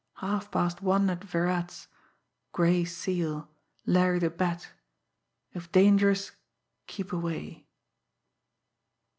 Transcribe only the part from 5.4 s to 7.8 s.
if dangerous, keep away